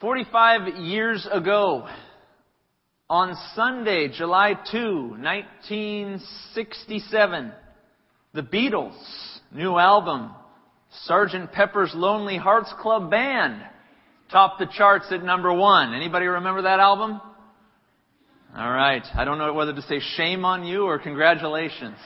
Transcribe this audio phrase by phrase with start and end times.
[0.00, 1.86] 45 years ago,
[3.08, 7.52] on Sunday, July 2, 1967,
[8.34, 10.32] the Beatles' new album,
[11.08, 11.50] Sgt.
[11.50, 13.62] Pepper's Lonely Hearts Club Band,
[14.30, 15.94] topped the charts at number one.
[15.94, 17.18] Anybody remember that album?
[18.54, 19.02] All right.
[19.14, 21.96] I don't know whether to say shame on you or congratulations.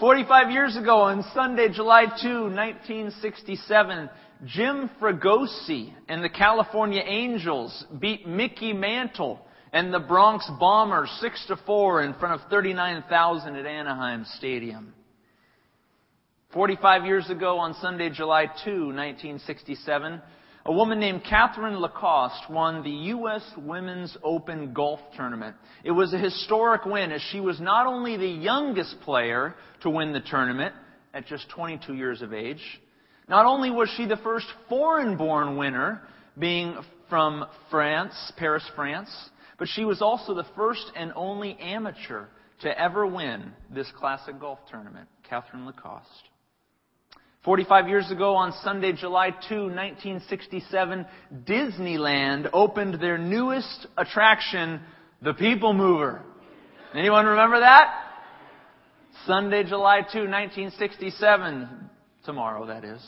[0.00, 4.10] 45 years ago on Sunday, July 2, 1967,
[4.44, 9.40] Jim Fregosi and the California Angels beat Mickey Mantle
[9.72, 14.92] and the Bronx Bombers 6 to 4 in front of 39,000 at Anaheim Stadium.
[16.52, 20.20] 45 years ago on Sunday, July 2, 1967,
[20.66, 23.42] a woman named Catherine Lacoste won the U.S.
[23.56, 25.56] Women's Open Golf Tournament.
[25.82, 30.12] It was a historic win as she was not only the youngest player to win
[30.12, 30.74] the tournament
[31.14, 32.80] at just 22 years of age,
[33.28, 36.02] not only was she the first foreign born winner,
[36.38, 36.76] being
[37.08, 39.10] from France, Paris, France,
[39.58, 42.26] but she was also the first and only amateur
[42.60, 46.08] to ever win this classic golf tournament, Catherine Lacoste.
[47.44, 51.06] 45 years ago on Sunday, July 2, 1967,
[51.44, 54.80] Disneyland opened their newest attraction,
[55.22, 56.22] the People Mover.
[56.92, 58.02] Anyone remember that?
[59.26, 61.85] Sunday, July 2, 1967.
[62.26, 63.00] Tomorrow, that is.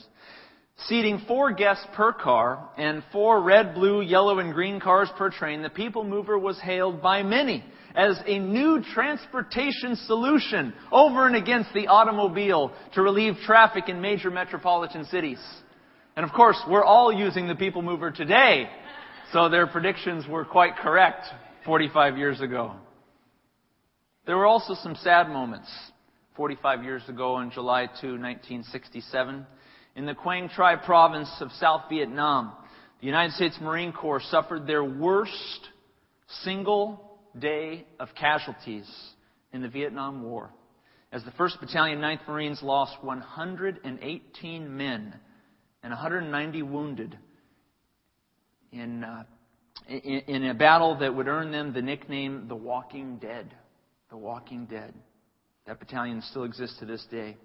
[0.86, 5.60] Seating four guests per car and four red, blue, yellow, and green cars per train,
[5.60, 7.64] the People Mover was hailed by many
[7.96, 14.30] as a new transportation solution over and against the automobile to relieve traffic in major
[14.30, 15.40] metropolitan cities.
[16.16, 18.68] And of course, we're all using the People Mover today,
[19.32, 21.26] so their predictions were quite correct
[21.64, 22.74] 45 years ago.
[24.26, 25.68] There were also some sad moments
[26.38, 29.44] 45 years ago on July 2, 1967
[29.96, 32.52] in the Quang Tri province of South Vietnam,
[33.00, 35.68] the United States Marine Corps suffered their worst
[36.44, 38.88] single day of casualties
[39.52, 40.50] in the Vietnam War,
[41.10, 45.16] as the 1st Battalion, 9th Marines lost 118 men
[45.82, 47.18] and 190 wounded
[48.70, 49.24] in, uh,
[49.88, 53.52] in, in a battle that would earn them the nickname the Walking Dead.
[54.10, 54.94] The Walking Dead.
[55.68, 57.36] That battalion still exists to this day.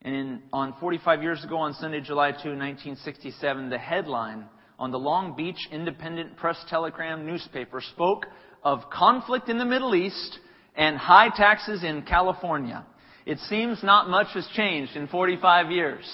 [0.00, 4.46] And in, on 45 years ago, on Sunday, July 2, 1967, the headline
[4.78, 8.24] on the Long Beach Independent Press Telegram newspaper spoke
[8.64, 10.38] of conflict in the Middle East
[10.74, 12.86] and high taxes in California.
[13.26, 16.04] It seems not much has changed in 45 years.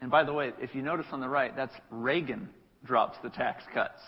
[0.00, 2.48] And by the way, if you notice on the right, that's Reagan
[2.86, 4.00] drops the tax cuts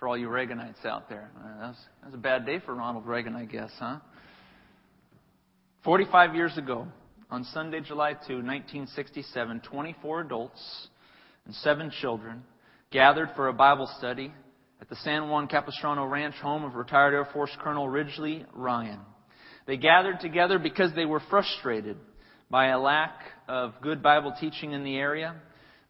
[0.00, 1.30] for all you Reaganites out there.
[1.38, 3.98] Uh, that's, that's a bad day for Ronald Reagan, I guess, huh?
[5.84, 6.88] 45 years ago,
[7.30, 10.88] on Sunday, July 2, 1967, 24 adults
[11.44, 12.42] and seven children
[12.90, 14.32] gathered for a Bible study
[14.80, 19.00] at the San Juan Capistrano Ranch home of retired Air Force Colonel Ridgely Ryan.
[19.66, 21.98] They gathered together because they were frustrated
[22.50, 25.36] by a lack of good Bible teaching in the area.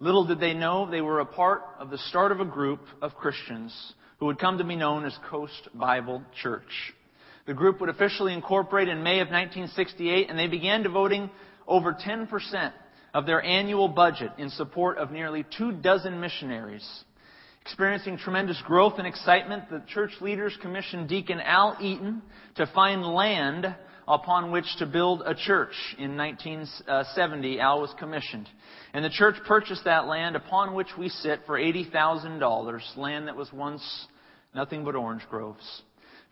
[0.00, 3.14] Little did they know they were a part of the start of a group of
[3.14, 3.72] Christians
[4.20, 6.92] who would come to be known as Coast Bible Church.
[7.46, 11.30] The group would officially incorporate in May of 1968, and they began devoting
[11.66, 12.72] over 10%
[13.14, 16.86] of their annual budget in support of nearly two dozen missionaries.
[17.62, 22.22] Experiencing tremendous growth and excitement, the church leaders commissioned Deacon Al Eaton
[22.56, 23.74] to find land
[24.10, 25.72] upon which to build a church.
[25.96, 28.48] In 1970, Al was commissioned.
[28.92, 33.52] And the church purchased that land upon which we sit for $80,000, land that was
[33.52, 33.82] once
[34.52, 35.82] nothing but orange groves.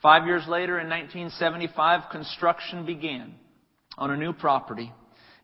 [0.02, 3.34] Five years later, in 1975, construction began
[3.96, 4.92] on a new property.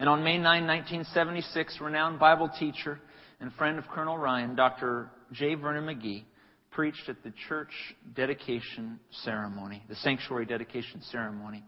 [0.00, 2.98] And on May 9, 1976, renowned Bible teacher
[3.40, 5.08] and friend of Colonel Ryan, Dr.
[5.32, 5.54] J.
[5.54, 6.24] Vernon McGee,
[6.72, 7.70] preached at the church
[8.16, 11.62] dedication ceremony, the sanctuary dedication ceremony.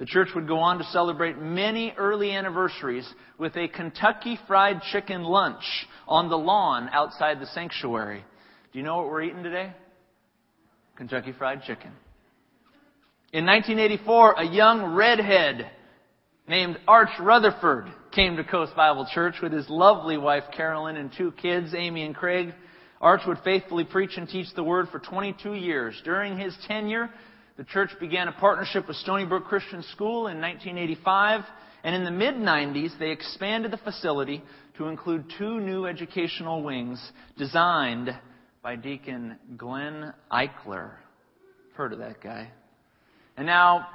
[0.00, 3.06] The church would go on to celebrate many early anniversaries
[3.36, 5.62] with a Kentucky Fried Chicken lunch
[6.08, 8.24] on the lawn outside the sanctuary.
[8.72, 9.74] Do you know what we're eating today?
[10.96, 11.90] Kentucky Fried Chicken.
[13.34, 15.70] In 1984, a young redhead
[16.48, 21.30] named Arch Rutherford came to Coast Bible Church with his lovely wife Carolyn and two
[21.32, 22.54] kids, Amy and Craig.
[23.02, 26.00] Arch would faithfully preach and teach the Word for 22 years.
[26.04, 27.10] During his tenure,
[27.60, 31.42] the church began a partnership with Stoneybrooke Christian School in 1985,
[31.84, 34.42] and in the mid 90s, they expanded the facility
[34.78, 36.98] to include two new educational wings
[37.36, 38.18] designed
[38.62, 40.92] by Deacon Glenn Eichler.
[41.74, 42.50] Heard of that guy?
[43.36, 43.86] And now,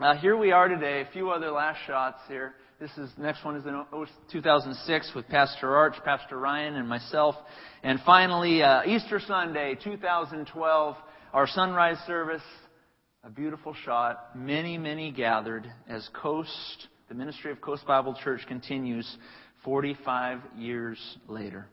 [0.00, 2.54] uh, here we are today, a few other last shots here.
[2.80, 3.78] This is next one is in
[4.32, 7.34] 2006 with Pastor Arch, Pastor Ryan, and myself.
[7.82, 10.96] And finally, uh, Easter Sunday, 2012,
[11.34, 12.40] our sunrise service.
[13.24, 14.30] A beautiful shot.
[14.34, 19.08] Many, many gathered as Coast, the ministry of Coast Bible Church continues
[19.64, 20.98] 45 years
[21.28, 21.68] later.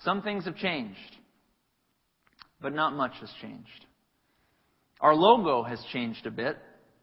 [0.00, 0.98] Some things have changed,
[2.60, 3.86] but not much has changed.
[5.00, 6.56] Our logo has changed a bit.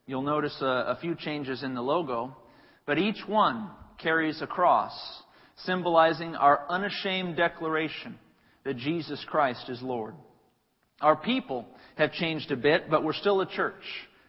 [0.07, 2.35] You'll notice a, a few changes in the logo,
[2.85, 4.91] but each one carries a cross,
[5.63, 8.19] symbolizing our unashamed declaration
[8.65, 10.15] that Jesus Christ is Lord.
[10.99, 11.65] Our people
[11.95, 13.83] have changed a bit, but we're still a church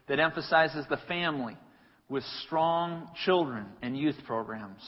[0.09, 1.57] that emphasizes the family
[2.09, 4.83] with strong children and youth programs.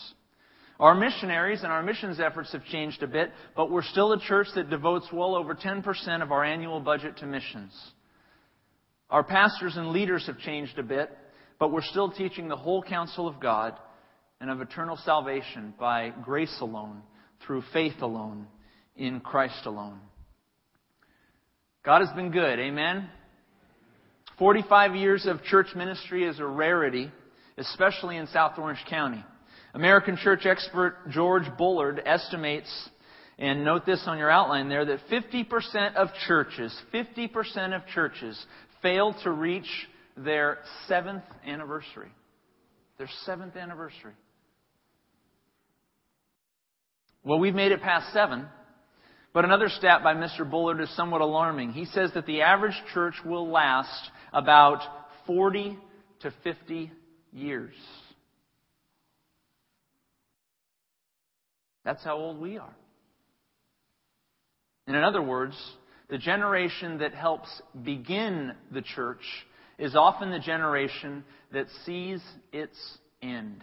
[0.78, 4.48] Our missionaries and our missions efforts have changed a bit, but we're still a church
[4.54, 7.72] that devotes well over 10% of our annual budget to missions.
[9.08, 11.10] Our pastors and leaders have changed a bit,
[11.58, 13.74] but we're still teaching the whole counsel of God
[14.40, 17.00] and of eternal salvation by grace alone,
[17.46, 18.46] through faith alone,
[18.96, 20.00] in Christ alone.
[21.86, 23.08] God has been good, amen?
[24.40, 27.12] 45 years of church ministry is a rarity,
[27.58, 29.24] especially in South Orange County.
[29.72, 32.68] American church expert George Bullard estimates,
[33.38, 38.44] and note this on your outline there, that 50% of churches, 50% of churches
[38.82, 39.70] fail to reach
[40.16, 40.58] their
[40.88, 42.10] seventh anniversary.
[42.98, 44.14] Their seventh anniversary.
[47.22, 48.48] Well, we've made it past seven.
[49.36, 50.50] But another stat by Mr.
[50.50, 51.72] Bullard is somewhat alarming.
[51.72, 54.80] He says that the average church will last about
[55.26, 55.78] 40
[56.20, 56.90] to 50
[57.34, 57.74] years.
[61.84, 62.74] That's how old we are.
[64.86, 65.54] And in other words,
[66.08, 67.50] the generation that helps
[67.84, 69.20] begin the church
[69.78, 72.22] is often the generation that sees
[72.54, 72.78] its
[73.20, 73.62] end.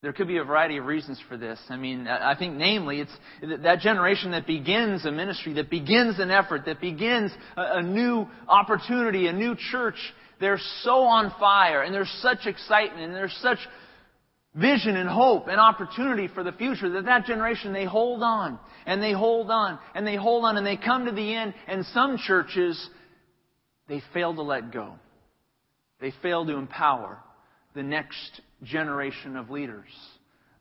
[0.00, 1.58] There could be a variety of reasons for this.
[1.68, 6.30] I mean, I think namely, it's that generation that begins a ministry, that begins an
[6.30, 9.96] effort, that begins a, new opportunity, a new church.
[10.40, 13.58] They're so on fire, and there's such excitement, and there's such
[14.54, 19.02] vision and hope and opportunity for the future that that generation, they hold on, and
[19.02, 22.18] they hold on, and they hold on, and they come to the end, and some
[22.18, 22.88] churches,
[23.88, 24.94] they fail to let go.
[26.00, 27.18] They fail to empower
[27.74, 29.88] the next generation of leaders.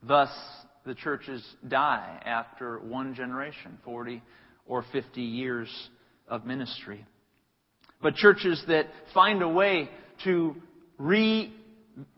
[0.03, 0.29] Thus,
[0.85, 4.21] the churches die after one generation, 40
[4.65, 5.69] or 50 years
[6.27, 7.05] of ministry.
[8.01, 9.89] But churches that find a way
[10.23, 10.55] to
[10.97, 11.53] re,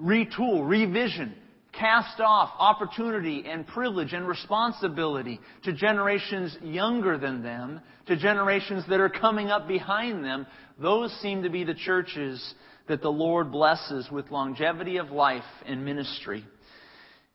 [0.01, 1.33] retool, revision,
[1.71, 8.99] cast off opportunity and privilege and responsibility to generations younger than them, to generations that
[8.99, 10.45] are coming up behind them,
[10.81, 12.53] those seem to be the churches
[12.89, 16.43] that the Lord blesses with longevity of life and ministry.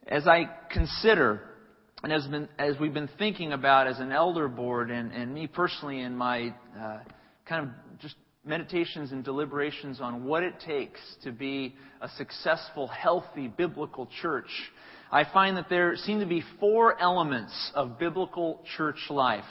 [0.06, 1.40] As I consider,
[2.02, 5.46] and as, been, as we've been thinking about as an elder board, and, and me
[5.46, 6.98] personally in my uh,
[7.46, 13.46] kind of just meditations and deliberations on what it takes to be a successful, healthy,
[13.48, 14.50] biblical church,
[15.10, 19.44] I find that there seem to be four elements of biblical church life.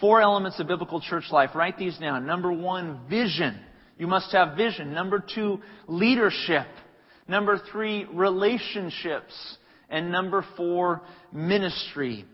[0.00, 1.50] Four elements of biblical church life.
[1.56, 2.24] Write these down.
[2.24, 3.58] Number one, vision.
[3.98, 4.94] You must have vision.
[4.94, 6.66] Number two, leadership.
[7.26, 9.34] Number three, relationships.
[9.90, 12.24] And number four, ministry.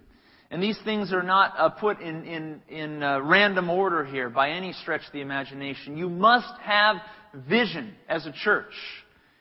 [0.50, 4.50] And these things are not uh, put in, in, in uh, random order here by
[4.50, 5.96] any stretch of the imagination.
[5.96, 6.96] You must have
[7.48, 8.72] vision as a church.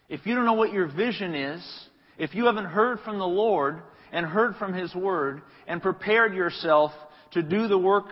[0.09, 1.63] If you don't know what your vision is,
[2.17, 3.81] if you haven't heard from the Lord
[4.11, 6.91] and heard from His Word and prepared yourself
[7.31, 8.05] to do the work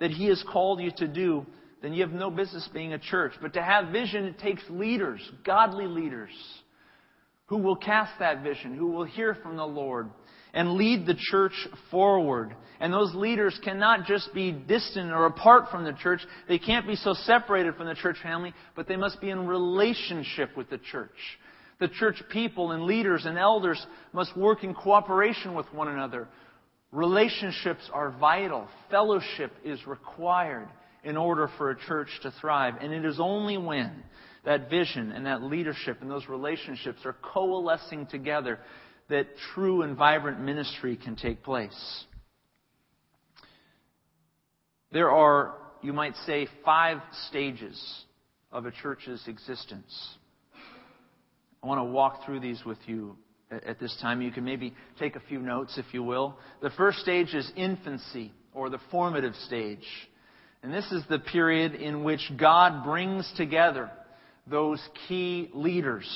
[0.00, 1.46] that He has called you to do,
[1.84, 3.34] then you have no business being a church.
[3.42, 6.30] But to have vision, it takes leaders, godly leaders,
[7.46, 10.08] who will cast that vision, who will hear from the Lord
[10.54, 11.52] and lead the church
[11.90, 12.56] forward.
[12.80, 16.20] And those leaders cannot just be distant or apart from the church.
[16.48, 20.56] They can't be so separated from the church family, but they must be in relationship
[20.56, 21.10] with the church.
[21.80, 26.28] The church people and leaders and elders must work in cooperation with one another.
[26.92, 28.68] Relationships are vital.
[28.90, 30.68] Fellowship is required
[31.04, 32.74] in order for a church to thrive.
[32.80, 34.02] And it is only when
[34.44, 38.58] that vision and that leadership and those relationships are coalescing together
[39.08, 42.04] that true and vibrant ministry can take place.
[44.92, 48.04] There are, you might say, five stages
[48.52, 50.16] of a church's existence.
[51.62, 53.16] I want to walk through these with you
[53.50, 54.22] at this time.
[54.22, 56.38] You can maybe take a few notes, if you will.
[56.62, 59.84] The first stage is infancy, or the formative stage.
[60.64, 63.90] And this is the period in which God brings together
[64.46, 66.08] those key leaders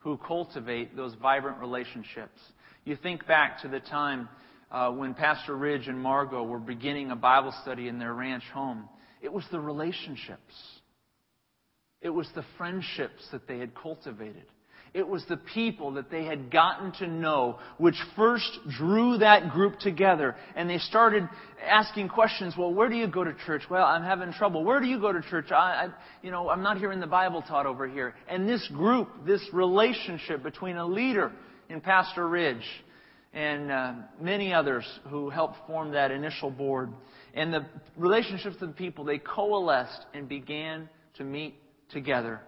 [0.00, 2.40] who cultivate those vibrant relationships.
[2.84, 4.28] You think back to the time
[4.72, 8.88] uh, when Pastor Ridge and Margot were beginning a Bible study in their ranch home.
[9.22, 10.40] It was the relationships.
[12.02, 14.46] It was the friendships that they had cultivated.
[14.94, 18.48] It was the people that they had gotten to know which first
[18.78, 20.36] drew that group together.
[20.54, 21.28] And they started
[21.66, 22.54] asking questions.
[22.56, 23.62] Well, where do you go to church?
[23.68, 24.62] Well, I'm having trouble.
[24.62, 25.50] Where do you go to church?
[25.50, 25.88] I, I
[26.22, 28.14] you know, I'm not hearing the Bible taught over here.
[28.28, 31.32] And this group, this relationship between a leader
[31.68, 32.64] in Pastor Ridge
[33.32, 36.90] and uh, many others who helped form that initial board,
[37.34, 41.56] and the relationships of the people, they coalesced and began to meet
[41.90, 42.40] together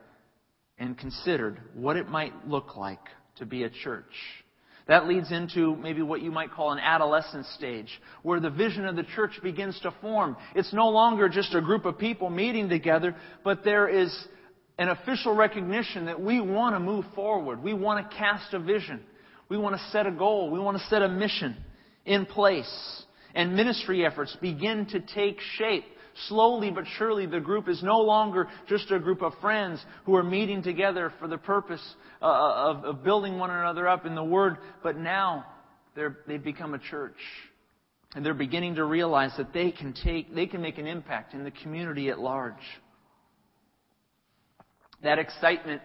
[0.78, 3.00] and considered what it might look like
[3.36, 4.04] to be a church.
[4.88, 7.88] That leads into maybe what you might call an adolescent stage,
[8.22, 10.36] where the vision of the church begins to form.
[10.54, 14.16] It's no longer just a group of people meeting together, but there is
[14.78, 17.62] an official recognition that we want to move forward.
[17.62, 19.00] We want to cast a vision.
[19.48, 20.50] We want to set a goal.
[20.50, 21.56] We want to set a mission
[22.04, 23.02] in place.
[23.34, 25.84] And ministry efforts begin to take shape
[26.28, 30.22] slowly but surely the group is no longer just a group of friends who are
[30.22, 31.82] meeting together for the purpose
[32.22, 35.44] uh, of, of building one another up in the Word, but now
[36.26, 37.16] they've become a church.
[38.14, 41.44] And they're beginning to realize that they can take, they can make an impact in
[41.44, 42.54] the community at large.
[45.02, 45.82] That excitement,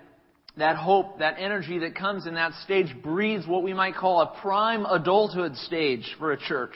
[0.57, 4.41] that hope, that energy that comes in that stage breathes what we might call a
[4.41, 6.75] prime adulthood stage for a church.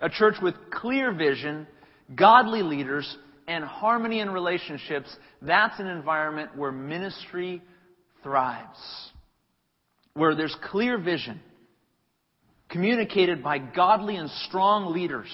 [0.00, 1.66] A church with clear vision
[2.14, 3.16] godly leaders,
[3.48, 7.62] and harmony in relationships, that's an environment where ministry
[8.22, 8.78] thrives.
[10.14, 11.40] Where there's clear vision,
[12.70, 15.28] communicated by godly and strong leaders,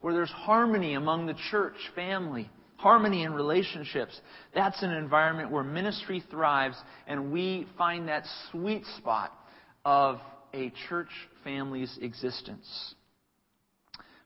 [0.00, 4.18] where there's harmony among the church family, harmony in relationships.
[4.54, 9.32] That's an environment where ministry thrives, and we find that sweet spot
[9.84, 10.20] of
[10.54, 11.10] a church
[11.44, 12.94] family's existence.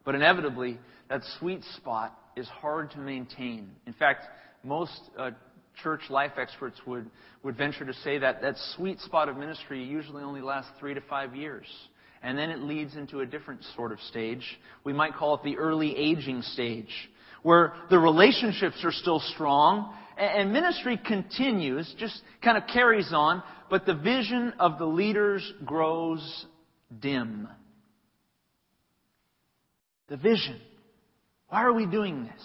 [0.04, 0.78] But inevitably,
[1.12, 3.70] that sweet spot is hard to maintain.
[3.86, 4.24] In fact,
[4.64, 5.32] most uh,
[5.82, 7.10] church life experts would,
[7.42, 11.02] would venture to say that that sweet spot of ministry usually only lasts three to
[11.02, 11.66] five years.
[12.22, 14.42] And then it leads into a different sort of stage.
[14.84, 16.88] We might call it the early aging stage,
[17.42, 23.84] where the relationships are still strong and ministry continues, just kind of carries on, but
[23.84, 26.46] the vision of the leaders grows
[27.00, 27.48] dim.
[30.08, 30.58] The vision.
[31.52, 32.42] Why are we doing this?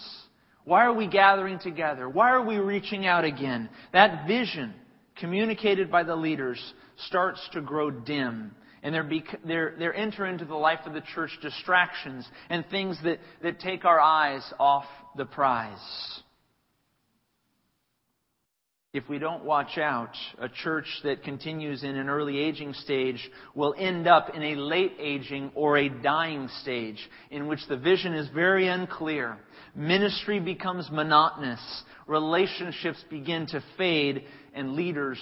[0.65, 2.09] Why are we gathering together?
[2.09, 3.69] Why are we reaching out again?
[3.93, 4.73] That vision
[5.15, 6.61] communicated by the leaders
[7.05, 8.53] starts to grow dim.
[8.83, 9.09] And there,
[9.45, 13.85] there, there enter into the life of the church distractions and things that, that take
[13.85, 14.83] our eyes off
[15.15, 15.79] the prize
[18.93, 23.75] if we don't watch out, a church that continues in an early aging stage will
[23.77, 26.97] end up in a late aging or a dying stage
[27.29, 29.37] in which the vision is very unclear.
[29.75, 31.59] Ministry becomes monotonous.
[32.07, 35.19] Relationships begin to fade and leaders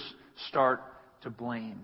[0.48, 0.80] start
[1.22, 1.80] to blame.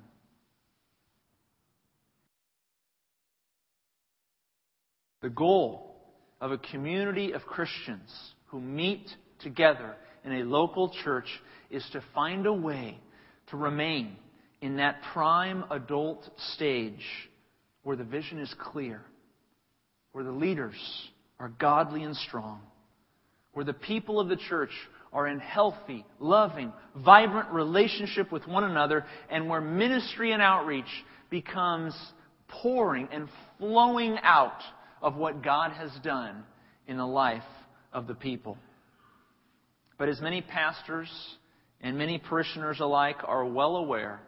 [5.20, 5.96] The goal
[6.40, 8.10] of a community of Christians
[8.46, 9.08] who meet
[9.40, 11.26] together in a local church
[11.72, 12.98] is to find a way
[13.48, 14.16] to remain
[14.60, 17.04] in that prime adult stage
[17.82, 19.00] where the vision is clear,
[20.12, 20.76] where the leaders
[21.40, 22.60] are godly and strong,
[23.54, 24.70] where the people of the church
[25.12, 30.86] are in healthy, loving, vibrant relationship with one another, and where ministry and outreach
[31.28, 31.94] becomes
[32.48, 34.60] pouring and flowing out
[35.02, 36.44] of what God has done
[36.86, 37.42] in the life
[37.92, 38.56] of the people.
[39.98, 41.10] But as many pastors
[41.82, 44.20] and many parishioners alike are well aware,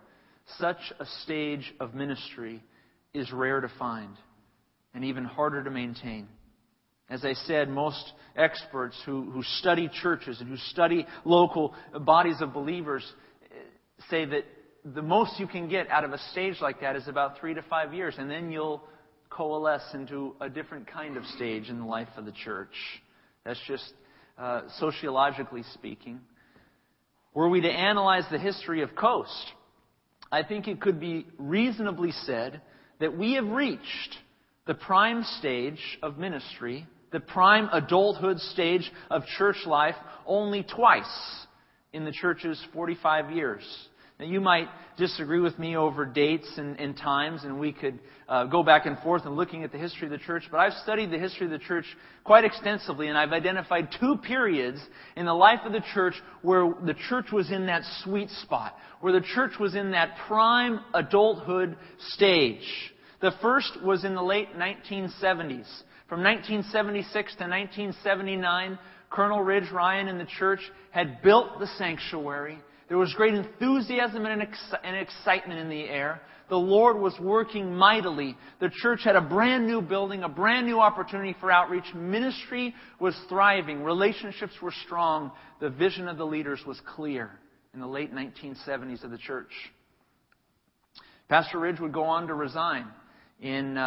[0.59, 2.63] such a stage of ministry
[3.13, 4.17] is rare to find
[4.95, 6.29] and even harder to maintain.
[7.09, 12.53] As I said, most experts who, who study churches and who study local bodies of
[12.53, 13.05] believers
[14.11, 14.45] say that
[14.85, 17.63] the most you can get out of a stage like that is about three to
[17.63, 18.83] five years, and then you'll
[19.31, 22.75] coalesce into a different kind of stage in the life of the church.
[23.45, 23.93] That's just
[24.39, 26.21] uh, sociologically speaking.
[27.35, 29.53] Were we to analyze the history of Coast,
[30.31, 32.61] I think it could be reasonably said
[33.01, 34.17] that we have reached
[34.67, 41.47] the prime stage of ministry, the prime adulthood stage of church life, only twice
[41.93, 43.89] in the church's 45 years.
[44.19, 48.45] Now, you might disagree with me over dates and, and times, and we could uh,
[48.45, 51.11] go back and forth in looking at the history of the church, but I've studied
[51.11, 51.85] the history of the church
[52.23, 54.81] quite extensively, and I've identified two periods
[55.17, 59.13] in the life of the church where the church was in that sweet spot, where
[59.13, 61.77] the church was in that prime adulthood
[62.11, 62.93] stage.
[63.21, 65.67] The first was in the late 1970s.
[66.09, 68.79] From 1976 to 1979,
[69.11, 70.61] Colonel Ridge Ryan and the church
[70.93, 72.61] had built the sanctuary.
[72.89, 74.43] There was great enthusiasm and
[74.97, 76.21] excitement in the air.
[76.51, 78.37] The Lord was working mightily.
[78.61, 81.95] The church had a brand new building, a brand new opportunity for outreach.
[81.95, 83.83] Ministry was thriving.
[83.83, 85.33] Relationships were strong.
[85.61, 87.31] The vision of the leaders was clear
[87.73, 89.51] in the late 1970s of the church.
[91.29, 92.87] Pastor Ridge would go on to resign
[93.41, 93.81] in uh,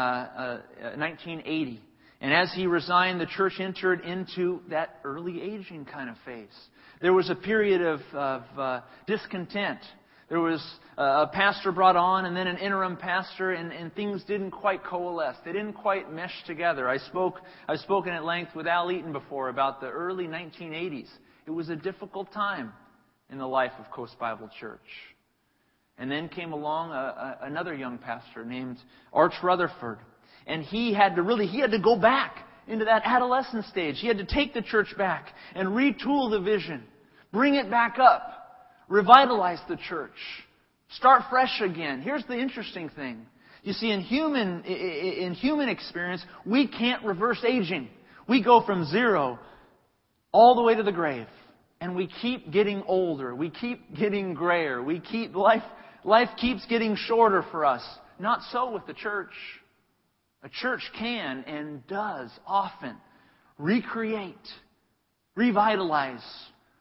[0.84, 1.80] uh, 1980.
[2.20, 6.48] And as he resigned, the church entered into that early aging kind of phase.
[7.02, 9.80] There was a period of, of uh, discontent.
[10.30, 10.64] There was
[10.98, 15.38] a pastor brought on and then an interim pastor, and, and things didn't quite coalesce.
[15.46, 16.90] They didn't quite mesh together.
[16.90, 21.08] I spoke, I've spoken at length with Al Eaton before about the early 1980s.
[21.46, 22.74] It was a difficult time
[23.30, 24.80] in the life of Coast Bible Church.
[26.00, 28.78] And then came along a, a, another young pastor named
[29.14, 30.00] Arch Rutherford.
[30.46, 33.98] And he had to really, he had to go back into that adolescent stage.
[34.00, 36.84] He had to take the church back and retool the vision,
[37.32, 38.34] bring it back up,
[38.88, 40.16] revitalize the church,
[40.90, 42.02] start fresh again.
[42.02, 43.26] Here's the interesting thing.
[43.64, 47.90] You see, in human, in human experience, we can't reverse aging.
[48.28, 49.40] We go from zero
[50.32, 51.28] all the way to the grave.
[51.80, 53.36] And we keep getting older.
[53.36, 54.82] We keep getting grayer.
[54.82, 55.64] We keep, life,
[56.04, 57.84] life keeps getting shorter for us.
[58.20, 59.34] Not so with the church.
[60.44, 62.96] A church can and does often
[63.58, 64.36] recreate,
[65.36, 66.24] revitalize,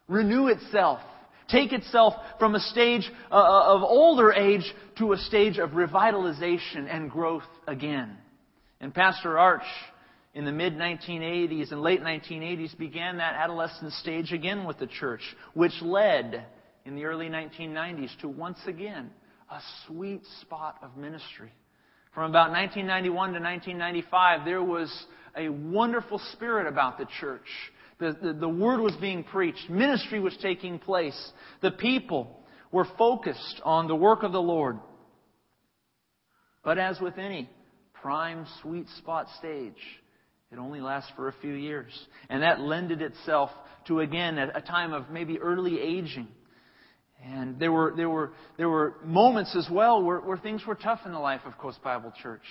[0.08, 1.00] renew itself,
[1.48, 6.86] take itself from a stage uh, uh, of older age to a stage of revitalization
[6.90, 8.16] and growth again.
[8.80, 9.66] And Pastor Arch,
[10.34, 15.22] in the mid 1980s and late 1980s, began that adolescent stage again with the church,
[15.54, 16.44] which led
[16.84, 19.10] in the early 1990s to once again
[19.50, 21.52] a sweet spot of ministry.
[22.16, 24.90] From about 1991 to 1995, there was
[25.36, 27.44] a wonderful spirit about the church.
[27.98, 29.68] The, the, the, word was being preached.
[29.68, 31.32] Ministry was taking place.
[31.60, 32.40] The people
[32.72, 34.78] were focused on the work of the Lord.
[36.64, 37.50] But as with any
[37.92, 39.74] prime sweet spot stage,
[40.50, 41.92] it only lasts for a few years.
[42.30, 43.50] And that lended itself
[43.88, 46.28] to, again, a time of maybe early aging.
[47.24, 51.00] And there were, there were, there were moments as well where, where things were tough
[51.06, 52.42] in the life of Coast Bible Church.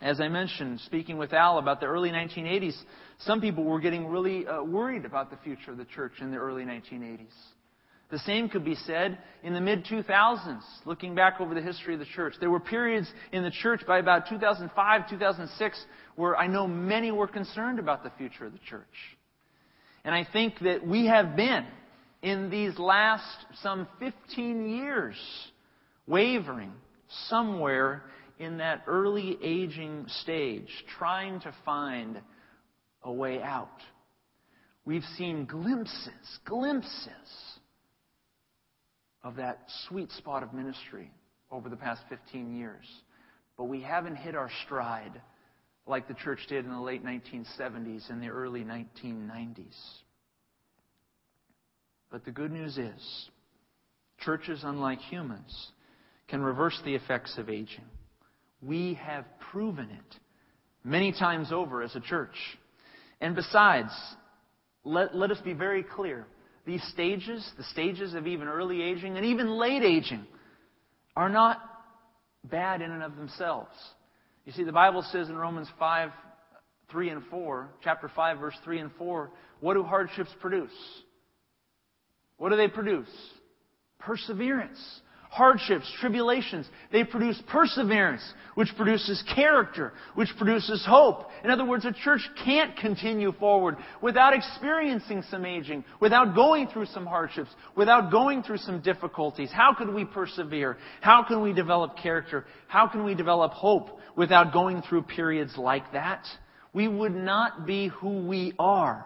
[0.00, 2.74] As I mentioned, speaking with Al about the early 1980s,
[3.18, 6.38] some people were getting really uh, worried about the future of the church in the
[6.38, 7.26] early 1980s.
[8.10, 12.00] The same could be said in the mid 2000s, looking back over the history of
[12.00, 12.34] the church.
[12.40, 15.84] There were periods in the church by about 2005, 2006,
[16.16, 18.84] where I know many were concerned about the future of the church.
[20.04, 21.66] And I think that we have been
[22.22, 25.16] in these last some 15 years,
[26.06, 26.72] wavering
[27.28, 28.02] somewhere
[28.38, 32.20] in that early aging stage, trying to find
[33.02, 33.68] a way out.
[34.84, 37.10] We've seen glimpses, glimpses
[39.22, 41.10] of that sweet spot of ministry
[41.50, 42.84] over the past 15 years.
[43.56, 45.20] But we haven't hit our stride
[45.86, 49.76] like the church did in the late 1970s and the early 1990s.
[52.10, 53.28] But the good news is,
[54.20, 55.70] churches, unlike humans,
[56.28, 57.84] can reverse the effects of aging.
[58.62, 60.16] We have proven it
[60.84, 62.34] many times over as a church.
[63.20, 63.90] And besides,
[64.84, 66.26] let, let us be very clear.
[66.66, 70.26] These stages, the stages of even early aging and even late aging,
[71.16, 71.58] are not
[72.44, 73.70] bad in and of themselves.
[74.44, 76.10] You see, the Bible says in Romans 5,
[76.90, 80.70] 3 and 4, chapter 5, verse 3 and 4, what do hardships produce?
[82.40, 83.10] What do they produce?
[83.98, 84.80] Perseverance.
[85.28, 86.66] Hardships, tribulations.
[86.90, 88.22] They produce perseverance,
[88.54, 91.28] which produces character, which produces hope.
[91.44, 96.86] In other words, a church can't continue forward without experiencing some aging, without going through
[96.86, 99.50] some hardships, without going through some difficulties.
[99.52, 100.78] How can we persevere?
[101.02, 102.46] How can we develop character?
[102.68, 106.24] How can we develop hope without going through periods like that?
[106.72, 109.04] We would not be who we are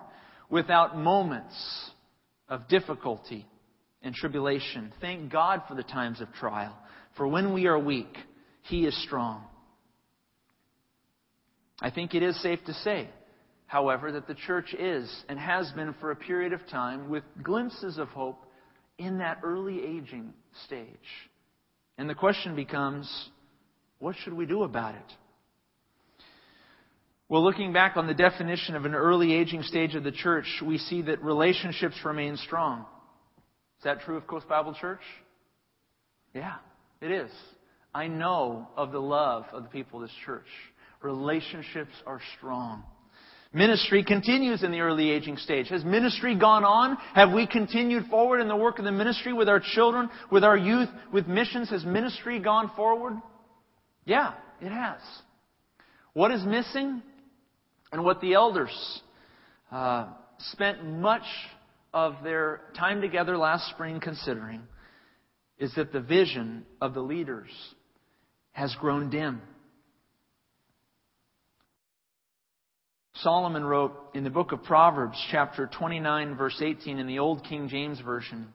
[0.48, 1.90] without moments
[2.54, 3.44] of difficulty
[4.00, 4.92] and tribulation.
[5.00, 6.76] Thank God for the times of trial.
[7.16, 8.16] For when we are weak,
[8.62, 9.44] He is strong.
[11.80, 13.08] I think it is safe to say,
[13.66, 17.98] however, that the church is and has been for a period of time with glimpses
[17.98, 18.46] of hope
[18.98, 20.32] in that early aging
[20.64, 20.86] stage.
[21.98, 23.10] And the question becomes,
[23.98, 25.12] what should we do about it?
[27.28, 30.76] Well, looking back on the definition of an early aging stage of the church, we
[30.76, 32.84] see that relationships remain strong.
[33.78, 35.00] Is that true of Coast Bible Church?
[36.34, 36.56] Yeah,
[37.00, 37.30] it is.
[37.94, 40.46] I know of the love of the people of this church.
[41.00, 42.82] Relationships are strong.
[43.54, 45.68] Ministry continues in the early aging stage.
[45.68, 46.96] Has ministry gone on?
[47.14, 50.56] Have we continued forward in the work of the ministry with our children, with our
[50.56, 51.70] youth, with missions?
[51.70, 53.14] Has ministry gone forward?
[54.04, 54.98] Yeah, it has.
[56.14, 57.00] What is missing?
[57.94, 59.00] And what the elders
[59.70, 60.08] uh,
[60.50, 61.22] spent much
[61.92, 64.62] of their time together last spring considering
[65.60, 67.50] is that the vision of the leaders
[68.50, 69.40] has grown dim.
[73.18, 77.68] Solomon wrote in the book of Proverbs, chapter 29, verse 18, in the Old King
[77.68, 78.48] James Version,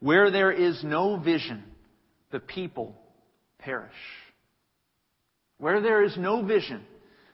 [0.00, 1.62] Where there is no vision,
[2.30, 2.96] the people
[3.58, 3.92] perish.
[5.58, 6.80] Where there is no vision,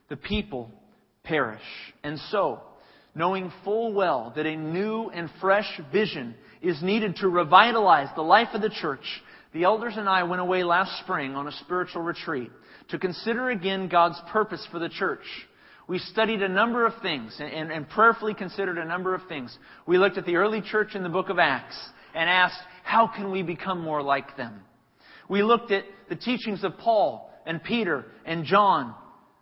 [0.09, 0.73] the people
[1.25, 1.63] perish.
[2.03, 2.61] And so,
[3.15, 8.49] knowing full well that a new and fresh vision is needed to revitalize the life
[8.55, 9.05] of the church,
[9.53, 12.51] the elders and I went away last spring on a spiritual retreat
[12.89, 15.25] to consider again God's purpose for the church.
[15.89, 19.57] We studied a number of things and, and, prayerfully considered a number of things.
[19.87, 21.77] We looked at the early church in the book of Acts
[22.15, 24.61] and asked, how can we become more like them?
[25.29, 28.95] We looked at the teachings of Paul and Peter and John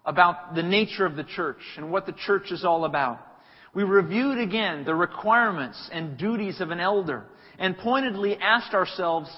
[0.04, 3.20] about the nature of the church and what the church is all about.
[3.74, 7.24] We reviewed again the requirements and duties of an elder
[7.58, 9.30] and pointedly asked ourselves,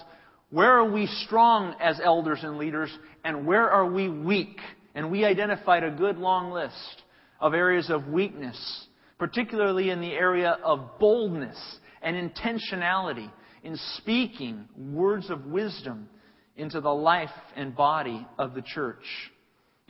[0.51, 2.91] where are we strong as elders and leaders
[3.25, 4.59] and where are we weak?
[4.95, 7.03] And we identified a good long list
[7.41, 8.87] of areas of weakness,
[9.19, 11.59] particularly in the area of boldness
[12.03, 13.31] and intentionality
[13.63, 16.09] in speaking words of wisdom
[16.57, 19.05] into the life and body of the church.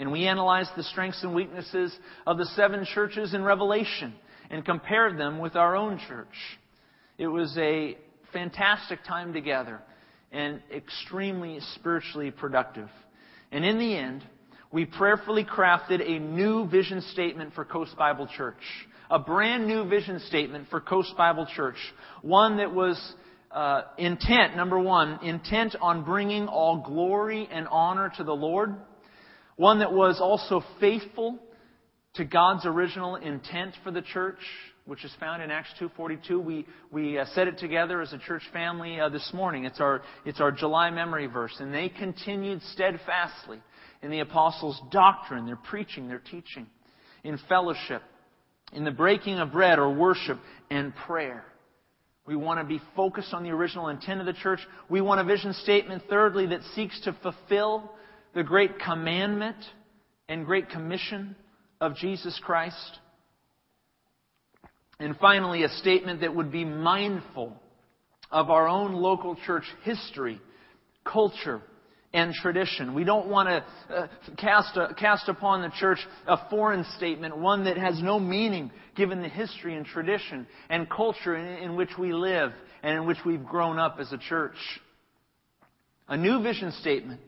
[0.03, 4.13] And we analyzed the strengths and weaknesses of the seven churches in Revelation
[4.51, 6.27] and compared them with our own church.
[7.19, 7.97] It was a
[8.33, 9.79] fantastic time together
[10.33, 12.89] and extremely spiritually productive.
[13.53, 14.25] And in the end,
[14.73, 18.57] we prayerfully crafted a new vision statement for Coast Bible Church.
[19.09, 21.77] A brand new vision statement for Coast Bible Church.
[22.23, 23.01] One that was
[23.53, 28.75] uh, intent, number one, intent on bringing all glory and honor to the Lord.
[29.57, 31.39] One that was also faithful
[32.15, 34.39] to God's original intent for the church,
[34.87, 36.43] which is found in Acts 2:42.
[36.43, 39.65] We we uh, said it together as a church family uh, this morning.
[39.65, 43.61] It's our it's our July memory verse, and they continued steadfastly
[44.03, 46.67] in the apostles' doctrine, their preaching, their teaching,
[47.23, 48.03] in fellowship,
[48.73, 50.39] in the breaking of bread or worship
[50.71, 51.45] and prayer.
[52.27, 54.61] We want to be focused on the original intent of the church.
[54.89, 57.91] We want a vision statement, thirdly, that seeks to fulfill
[58.35, 59.57] the great commandment
[60.29, 61.37] and great commission
[61.81, 62.99] of Jesus Christ.
[64.99, 67.57] And finally, a statement that would be mindful
[68.31, 70.41] of our own local church history,
[71.05, 71.61] culture,
[72.15, 72.95] and tradition.
[72.95, 77.65] We don't want to uh, cast, a, cast upon the church a foreign statement, one
[77.65, 82.13] that has no meaning given the history and tradition and culture in, in which we
[82.13, 84.57] live and in which we've grown up as a church.
[86.09, 87.21] A new vision statement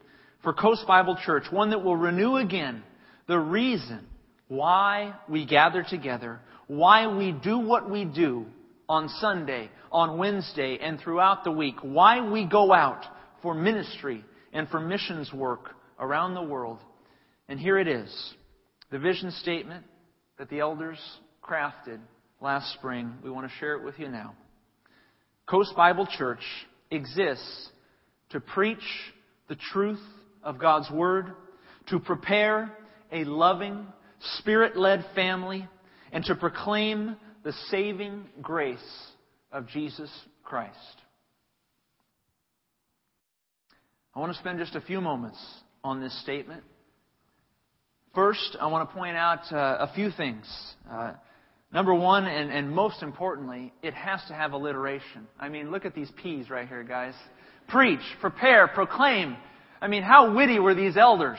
[0.44, 2.85] for Coast Bible Church, one that will renew again
[3.26, 4.07] the reason
[4.46, 8.44] why we gather together, why we do what we do
[8.87, 13.04] on Sunday, on Wednesday, and throughout the week, why we go out
[13.42, 16.78] for ministry and for missions work around the world.
[17.48, 18.35] And here it is
[18.90, 19.85] the vision statement
[20.38, 20.98] that the elders
[21.42, 22.00] crafted
[22.42, 23.14] last spring.
[23.24, 24.35] We want to share it with you now.
[25.46, 26.42] Coast Bible Church
[26.90, 27.70] exists
[28.30, 28.78] to preach
[29.48, 30.00] the truth
[30.44, 31.33] of God's Word,
[31.88, 32.76] to prepare
[33.11, 33.87] a loving,
[34.38, 35.68] Spirit led family,
[36.12, 38.78] and to proclaim the saving grace
[39.52, 40.11] of Jesus
[40.42, 40.76] Christ.
[44.14, 45.38] I want to spend just a few moments
[45.83, 46.62] on this statement.
[48.14, 50.46] First, I want to point out uh, a few things.
[50.88, 51.14] Uh,
[51.72, 55.26] number one, and, and most importantly, it has to have alliteration.
[55.40, 57.14] I mean, look at these P's right here, guys.
[57.66, 59.37] Preach, prepare, proclaim.
[59.85, 61.38] I mean, how witty were these elders?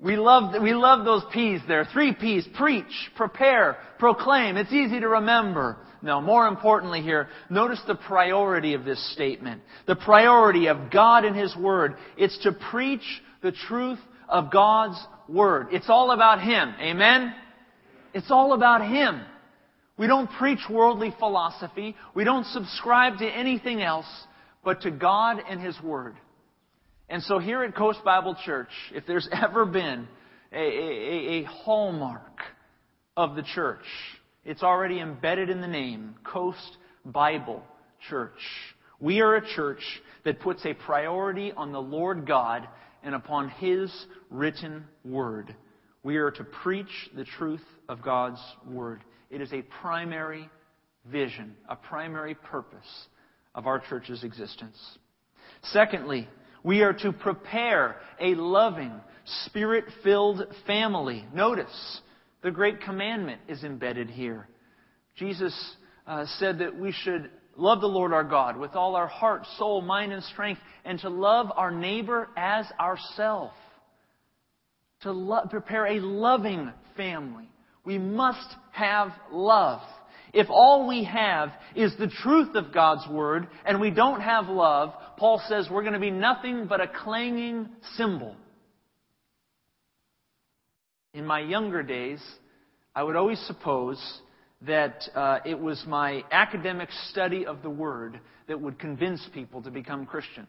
[0.00, 1.86] We love, we love those P's there.
[1.92, 2.44] Three P's.
[2.56, 4.56] Preach, prepare, proclaim.
[4.56, 5.76] It's easy to remember.
[6.02, 9.62] Now, more importantly here, notice the priority of this statement.
[9.86, 11.94] The priority of God and His Word.
[12.16, 15.68] It's to preach the truth of God's Word.
[15.70, 16.74] It's all about Him.
[16.80, 17.32] Amen?
[18.12, 19.20] It's all about Him.
[19.96, 21.94] We don't preach worldly philosophy.
[22.12, 24.08] We don't subscribe to anything else
[24.64, 26.16] but to God and His Word.
[27.08, 30.06] And so here at Coast Bible Church, if there's ever been
[30.52, 32.40] a, a, a hallmark
[33.16, 33.84] of the church,
[34.44, 37.62] it's already embedded in the name, Coast Bible
[38.08, 38.38] Church.
[39.00, 39.82] We are a church
[40.24, 42.66] that puts a priority on the Lord God
[43.02, 43.92] and upon His
[44.30, 45.54] written Word.
[46.02, 49.02] We are to preach the truth of God's Word.
[49.30, 50.48] It is a primary
[51.06, 53.08] vision, a primary purpose
[53.54, 54.76] of our church's existence.
[55.64, 56.28] Secondly,
[56.62, 58.92] we are to prepare a loving,
[59.46, 61.24] spirit filled family.
[61.32, 62.00] Notice,
[62.42, 64.48] the great commandment is embedded here.
[65.16, 69.42] Jesus uh, said that we should love the Lord our God with all our heart,
[69.58, 73.54] soul, mind, and strength, and to love our neighbor as ourselves.
[75.02, 77.50] To lo- prepare a loving family.
[77.84, 79.80] We must have love.
[80.32, 84.92] If all we have is the truth of God's Word and we don't have love,
[85.16, 88.36] Paul says we're going to be nothing but a clanging cymbal.
[91.14, 92.22] In my younger days,
[92.94, 93.98] I would always suppose
[94.62, 99.70] that uh, it was my academic study of the Word that would convince people to
[99.70, 100.48] become Christians.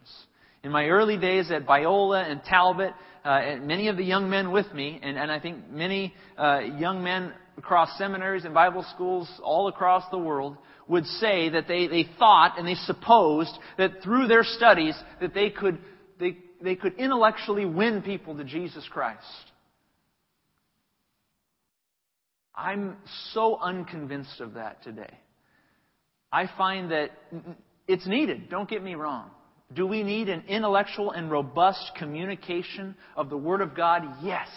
[0.64, 4.52] In my early days at Biola and Talbot, uh, and many of the young men
[4.52, 9.30] with me, and, and I think many uh, young men across seminaries and Bible schools
[9.44, 14.28] all across the world would say that they, they thought and they supposed that through
[14.28, 15.78] their studies that they could,
[16.20, 19.24] they, they could intellectually win people to Jesus Christ.
[22.56, 22.98] I'm
[23.34, 25.14] so unconvinced of that today.
[26.32, 27.12] I find that
[27.88, 29.32] it's needed, don't get me wrong.
[29.74, 34.04] Do we need an intellectual and robust communication of the Word of God?
[34.24, 34.48] Yes.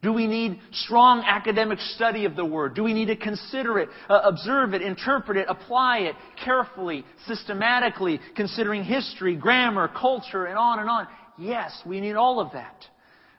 [0.00, 2.74] Do we need strong academic study of the Word?
[2.74, 8.20] Do we need to consider it, uh, observe it, interpret it, apply it carefully, systematically,
[8.36, 11.08] considering history, grammar, culture, and on and on?
[11.36, 12.84] Yes, we need all of that.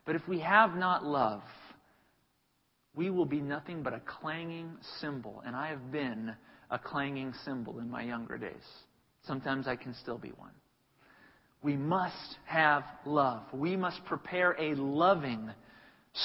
[0.05, 1.43] But if we have not love,
[2.93, 5.41] we will be nothing but a clanging cymbal.
[5.45, 6.33] And I have been
[6.69, 8.53] a clanging cymbal in my younger days.
[9.25, 10.51] Sometimes I can still be one.
[11.61, 13.43] We must have love.
[13.53, 15.51] We must prepare a loving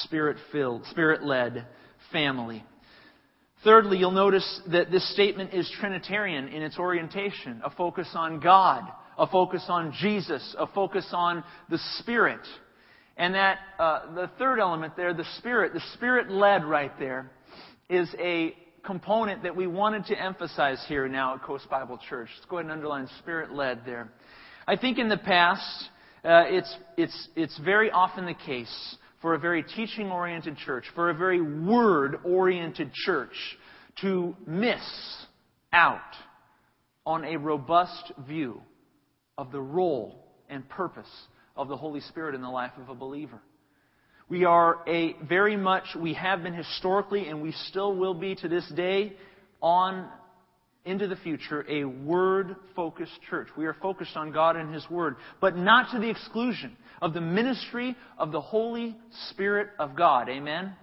[0.03, 1.65] spirit filled, spirit led
[2.11, 2.63] family.
[3.63, 8.83] Thirdly, you'll notice that this statement is Trinitarian in its orientation a focus on God,
[9.17, 12.41] a focus on Jesus, a focus on the Spirit.
[13.17, 17.31] And that, uh, the third element there, the Spirit, the Spirit led right there,
[17.89, 18.53] is a
[18.83, 22.29] component that we wanted to emphasize here now at Coast Bible Church.
[22.35, 24.09] Let's go ahead and underline Spirit led there.
[24.67, 25.89] I think in the past,
[26.23, 31.09] uh, it's, it's, it's very often the case for a very teaching oriented church, for
[31.09, 33.33] a very word oriented church,
[33.99, 34.83] to miss
[35.73, 35.97] out
[37.07, 38.61] on a robust view
[39.35, 41.09] of the role and purpose
[41.57, 43.41] of the Holy Spirit in the life of a believer.
[44.29, 48.47] We are a very much, we have been historically, and we still will be to
[48.47, 49.13] this day,
[49.59, 50.07] on
[50.85, 53.47] into the future a word focused church.
[53.57, 57.21] We are focused on God and His Word, but not to the exclusion of the
[57.21, 58.95] ministry of the Holy
[59.29, 60.29] Spirit of God.
[60.29, 60.73] Amen?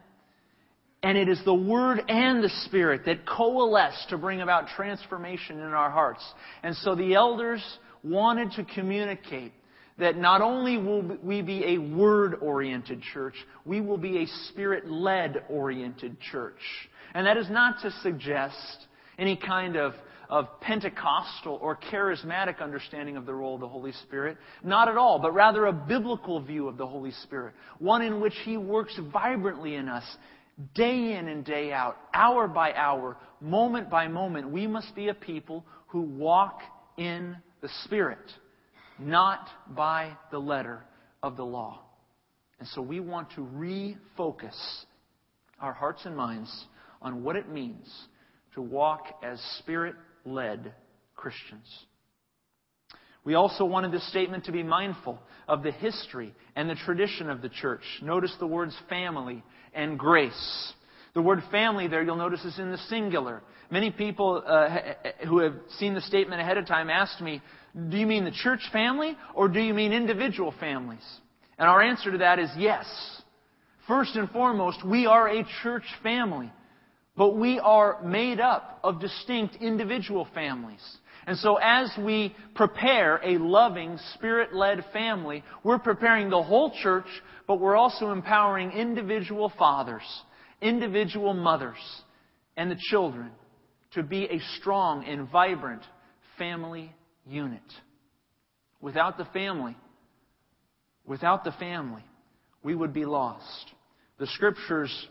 [1.05, 5.73] And it is the Word and the Spirit that coalesce to bring about transformation in
[5.73, 6.23] our hearts.
[6.63, 7.63] And so the elders
[8.03, 9.53] wanted to communicate
[9.99, 13.35] that not only will we be a word oriented church,
[13.65, 16.59] we will be a spirit led oriented church.
[17.15, 18.87] And that is not to suggest
[19.23, 19.95] any kind of,
[20.29, 24.37] of Pentecostal or charismatic understanding of the role of the Holy Spirit.
[24.65, 27.55] Not at all, but rather a biblical view of the Holy Spirit.
[27.79, 30.05] One in which He works vibrantly in us,
[30.75, 34.51] day in and day out, hour by hour, moment by moment.
[34.51, 36.61] We must be a people who walk
[36.99, 38.19] in the Spirit,
[38.99, 40.83] not by the letter
[41.23, 41.81] of the law.
[42.59, 44.59] And so we want to refocus
[45.61, 46.67] our hearts and minds
[47.01, 47.89] on what it means
[48.55, 50.75] to walk as Spirit led
[51.15, 51.67] Christians.
[53.25, 57.41] We also wanted this statement to be mindful of the history and the tradition of
[57.41, 57.83] the church.
[58.03, 60.73] Notice the words family and grace.
[61.15, 63.43] The word family there, you'll notice, is in the singular.
[63.71, 64.79] Many people uh,
[65.27, 67.41] who have seen the statement ahead of time asked me,
[67.89, 71.05] Do you mean the church family or do you mean individual families?
[71.59, 72.87] And our answer to that is yes.
[73.87, 76.51] First and foremost, we are a church family.
[77.17, 80.81] But we are made up of distinct individual families.
[81.27, 87.07] And so as we prepare a loving, spirit-led family, we're preparing the whole church,
[87.47, 90.03] but we're also empowering individual fathers,
[90.61, 91.77] individual mothers,
[92.57, 93.31] and the children
[93.93, 95.83] to be a strong and vibrant
[96.39, 96.93] family
[97.27, 97.61] unit.
[98.81, 99.77] Without the family,
[101.07, 102.03] without the family,
[102.65, 103.71] we would be lost.
[104.19, 105.09] The scriptures,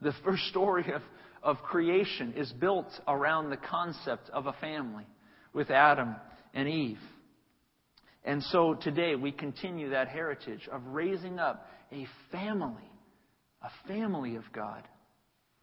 [0.00, 1.02] the first story of,
[1.42, 5.06] of creation is built around the concept of a family
[5.52, 6.16] with Adam
[6.54, 6.98] and Eve.
[8.24, 12.90] And so today we continue that heritage of raising up a family,
[13.62, 14.82] a family of God,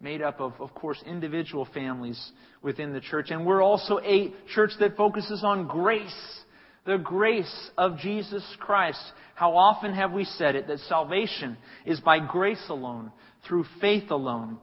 [0.02, 3.28] made up of, of course, individual families within the church.
[3.30, 6.40] And we're also a church that focuses on grace,
[6.86, 9.02] the grace of Jesus Christ.
[9.36, 13.12] How often have we said it that salvation is by grace alone,
[13.48, 14.58] through faith alone,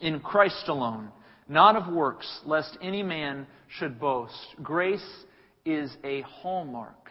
[0.00, 1.10] in Christ alone,
[1.48, 3.46] not of works, lest any man
[3.78, 4.54] should boast.
[4.62, 5.04] Grace
[5.64, 7.10] is a hallmark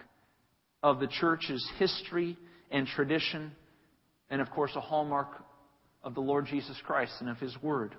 [0.83, 2.37] of the church's history
[2.71, 3.51] and tradition,
[4.29, 5.43] and of course, a hallmark
[6.03, 7.95] of the Lord Jesus Christ and of His Word.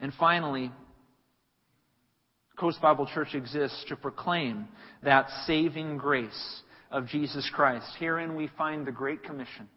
[0.00, 0.72] And finally,
[2.56, 4.68] Coast Bible Church exists to proclaim
[5.02, 7.86] that saving grace of Jesus Christ.
[7.98, 9.68] Herein we find the Great Commission,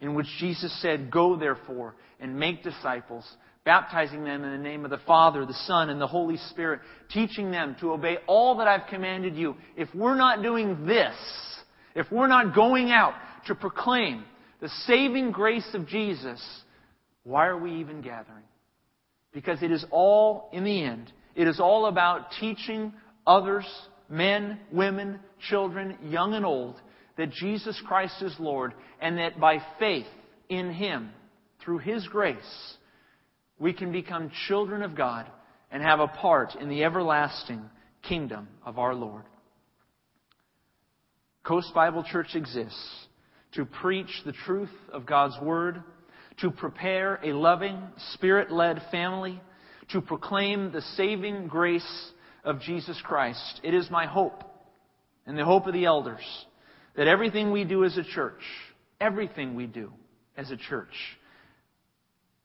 [0.00, 3.24] in which Jesus said, Go therefore and make disciples,
[3.64, 6.80] baptizing them in the name of the Father, the Son, and the Holy Spirit,
[7.10, 9.56] teaching them to obey all that I've commanded you.
[9.76, 11.14] If we're not doing this,
[11.94, 13.14] if we're not going out
[13.46, 14.24] to proclaim
[14.60, 16.42] the saving grace of Jesus,
[17.22, 18.44] why are we even gathering?
[19.32, 22.92] Because it is all, in the end, it is all about teaching
[23.26, 23.66] others,
[24.08, 26.80] men, women, children, young and old,
[27.16, 30.06] that Jesus Christ is Lord, and that by faith
[30.48, 31.10] in Him,
[31.64, 32.76] through His grace,
[33.58, 35.26] we can become children of God
[35.70, 37.62] and have a part in the everlasting
[38.02, 39.24] kingdom of our Lord.
[41.44, 43.06] Coast Bible Church exists
[43.52, 45.82] to preach the truth of God's Word,
[46.40, 47.80] to prepare a loving,
[48.14, 49.40] Spirit led family,
[49.90, 52.10] to proclaim the saving grace
[52.44, 53.60] of Jesus Christ.
[53.62, 54.42] It is my hope
[55.26, 56.24] and the hope of the elders
[56.96, 58.40] that everything we do as a church,
[59.00, 59.92] everything we do
[60.36, 60.94] as a church,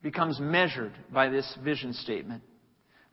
[0.02, 2.42] becomes measured by this vision statement.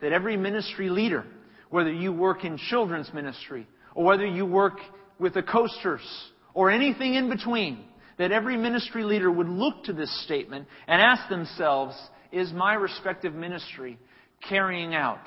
[0.00, 1.24] That every ministry leader,
[1.70, 4.78] whether you work in children's ministry or whether you work
[5.18, 6.06] with the coasters
[6.54, 7.84] or anything in between,
[8.18, 11.94] that every ministry leader would look to this statement and ask themselves,
[12.32, 13.98] is my respective ministry
[14.48, 15.20] carrying out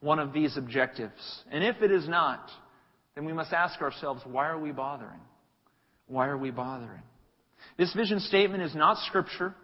[0.00, 1.42] one of these objectives?
[1.50, 2.48] And if it is not,
[3.14, 5.20] then we must ask ourselves, why are we bothering?
[6.10, 7.02] Why are we bothering?
[7.78, 9.54] This vision statement is not scripture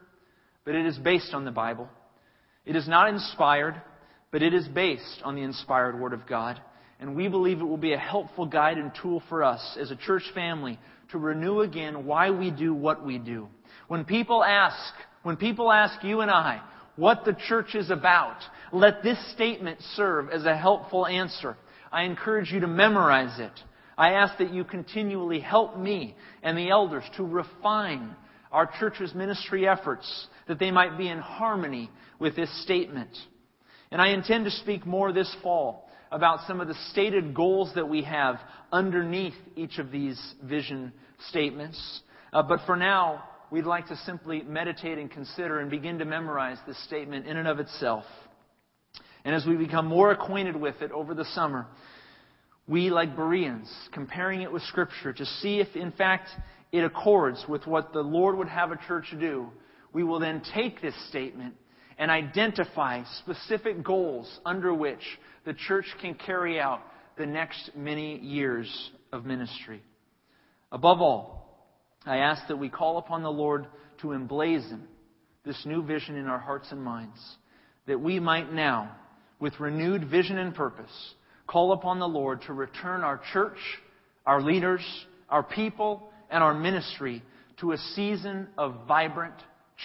[0.66, 1.88] but it is based on the Bible.
[2.66, 3.80] It is not inspired,
[4.32, 6.60] but it is based on the inspired Word of God.
[6.98, 9.96] And we believe it will be a helpful guide and tool for us as a
[9.96, 10.78] church family
[11.12, 13.46] to renew again why we do what we do.
[13.86, 16.60] When people ask, when people ask you and I
[16.96, 18.38] what the church is about,
[18.72, 21.56] let this statement serve as a helpful answer.
[21.92, 23.52] I encourage you to memorize it.
[23.98, 28.14] I ask that you continually help me and the elders to refine
[28.52, 33.10] our church's ministry efforts that they might be in harmony with this statement.
[33.90, 37.88] And I intend to speak more this fall about some of the stated goals that
[37.88, 38.38] we have
[38.72, 40.92] underneath each of these vision
[41.28, 42.02] statements.
[42.32, 46.58] Uh, but for now, we'd like to simply meditate and consider and begin to memorize
[46.66, 48.04] this statement in and of itself.
[49.24, 51.66] And as we become more acquainted with it over the summer,
[52.68, 56.28] we, like Bereans, comparing it with Scripture to see if, in fact,
[56.72, 59.48] it accords with what the Lord would have a church do,
[59.92, 61.54] we will then take this statement
[61.98, 65.00] and identify specific goals under which
[65.44, 66.82] the church can carry out
[67.16, 69.80] the next many years of ministry.
[70.72, 71.46] Above all,
[72.04, 73.66] I ask that we call upon the Lord
[74.02, 74.82] to emblazon
[75.44, 77.18] this new vision in our hearts and minds,
[77.86, 78.94] that we might now,
[79.38, 81.14] with renewed vision and purpose,
[81.46, 83.58] call upon the Lord to return our church,
[84.24, 84.82] our leaders,
[85.28, 87.22] our people, and our ministry
[87.60, 89.34] to a season of vibrant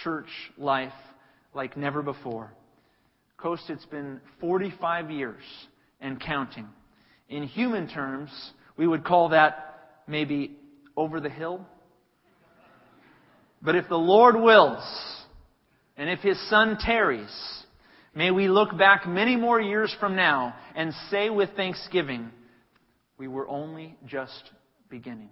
[0.02, 0.92] church life
[1.54, 2.52] like never before.
[3.36, 5.42] Coast, it's been 45 years
[6.00, 6.68] and counting.
[7.28, 8.30] In human terms,
[8.76, 10.56] we would call that maybe
[10.96, 11.66] over the hill.
[13.60, 14.82] But if the Lord wills,
[15.96, 17.30] and if His Son tarries,
[18.14, 22.30] may we look back many more years from now and say with thanksgiving,
[23.18, 24.50] we were only just
[24.88, 25.30] beginning.